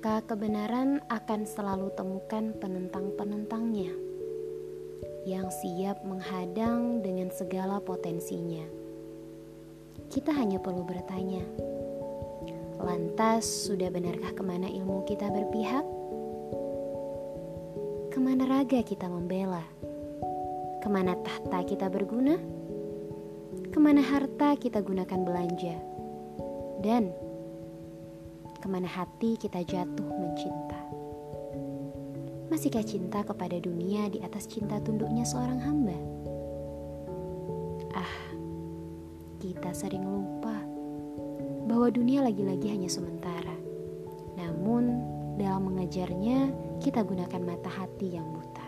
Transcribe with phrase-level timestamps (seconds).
[0.00, 3.92] maka kebenaran akan selalu temukan penentang-penentangnya
[5.28, 8.64] yang siap menghadang dengan segala potensinya.
[10.08, 11.44] Kita hanya perlu bertanya,
[12.80, 15.84] lantas sudah benarkah ke mana ilmu kita berpihak?
[18.08, 19.68] Ke mana raga kita membela?
[20.80, 22.40] Ke mana tahta kita berguna?
[23.68, 25.76] Ke mana harta kita gunakan belanja?
[26.80, 27.29] Dan
[28.60, 30.80] ke mana hati kita jatuh mencinta?
[32.52, 35.96] Masihkah cinta kepada dunia di atas cinta tunduknya seorang hamba?
[37.96, 38.14] Ah,
[39.40, 40.60] kita sering lupa
[41.64, 43.56] bahwa dunia lagi-lagi hanya sementara.
[44.36, 44.92] Namun,
[45.40, 46.52] dalam mengejarnya,
[46.84, 48.59] kita gunakan mata hati yang buta.